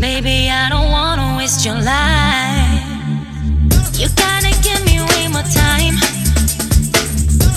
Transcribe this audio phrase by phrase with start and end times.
[0.00, 2.82] Baby, I don't wanna waste your life.
[3.98, 5.96] You gotta give me way more time,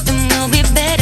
[0.08, 0.97] and we'll be better.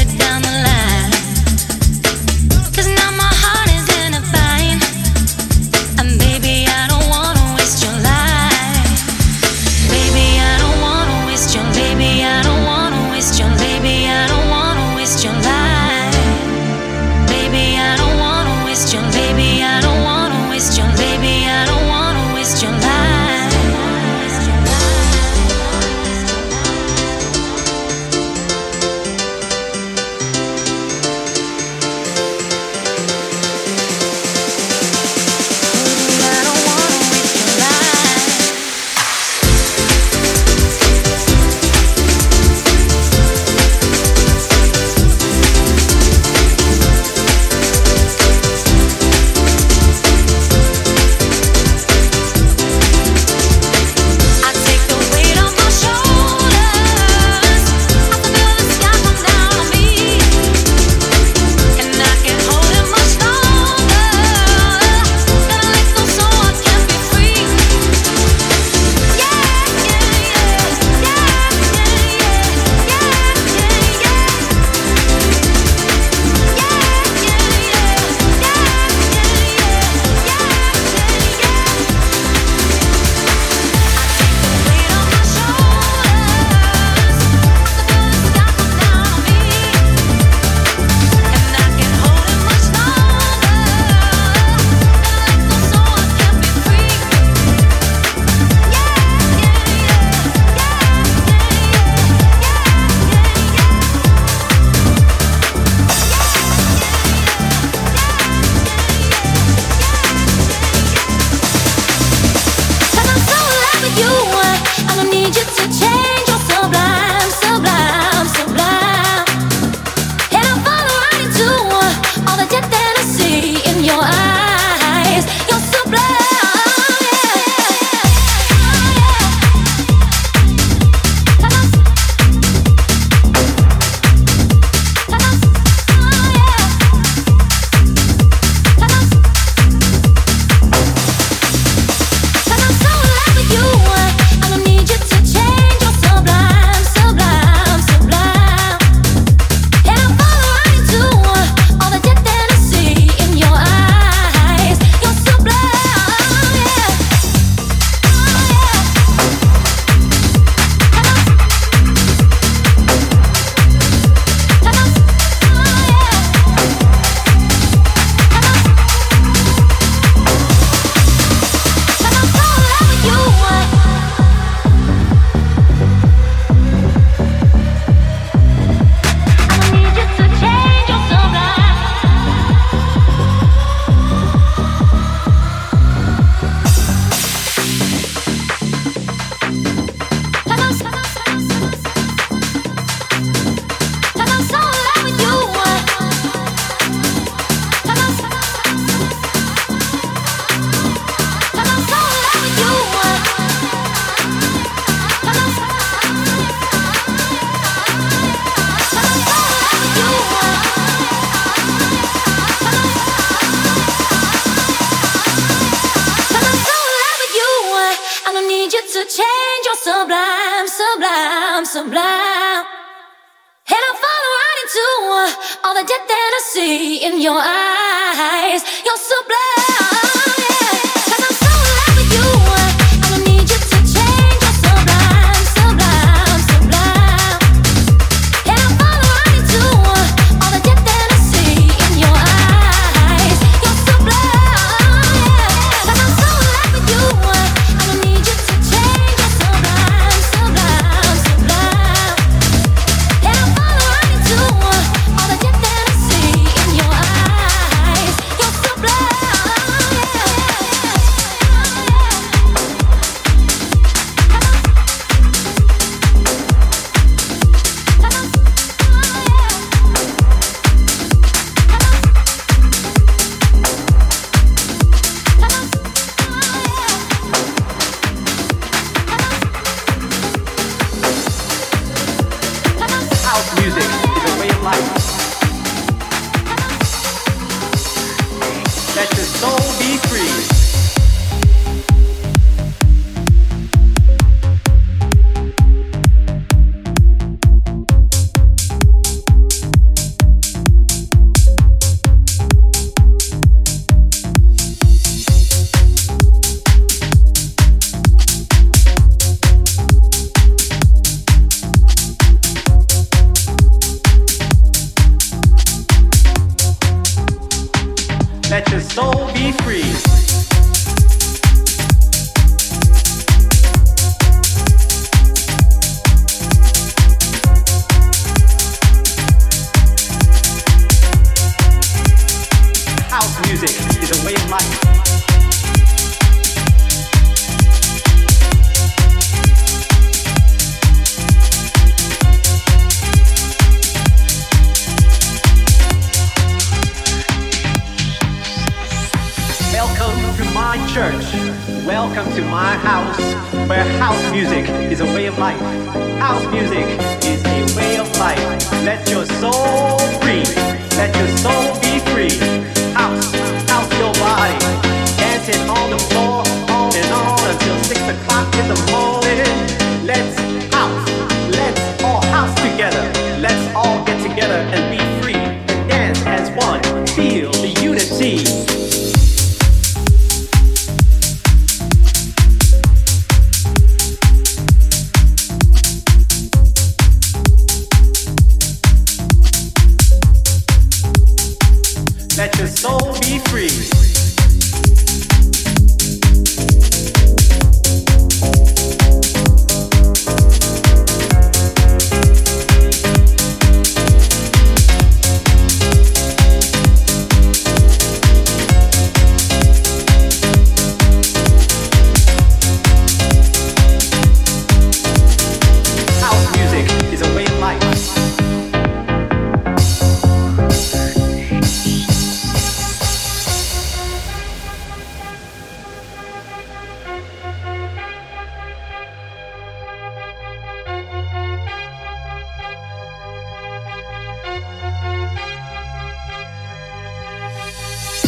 [289.45, 290.34] soul be free.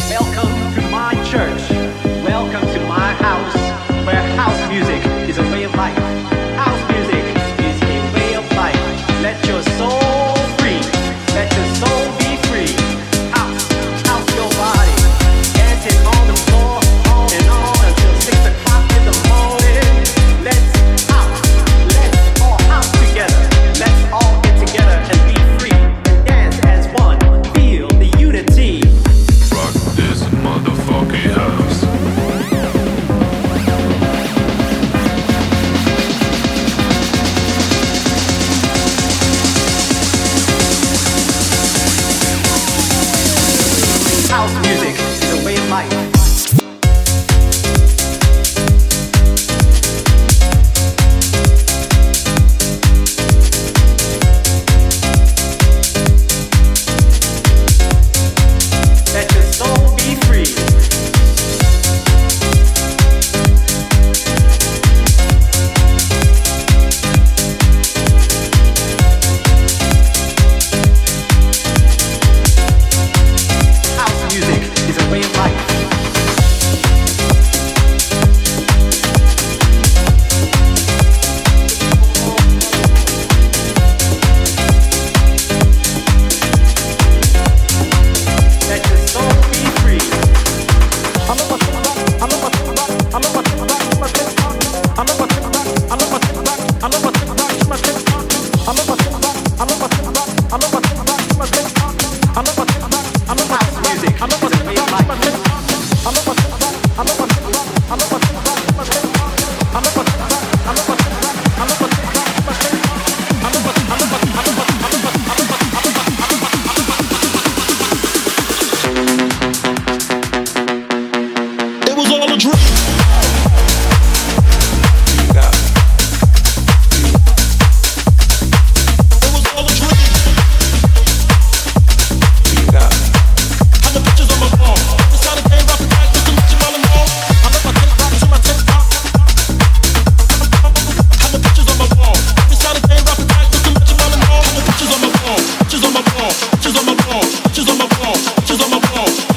[0.08, 0.57] Welcome.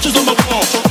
[0.03, 0.90] I'm a